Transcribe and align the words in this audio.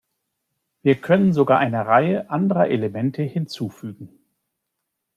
Wir 0.81 0.95
können 0.99 1.31
sogar 1.31 1.59
eine 1.59 1.85
Reihe 1.85 2.27
anderer 2.31 2.69
Elemente 2.69 3.21
hinzufügen. 3.21 4.09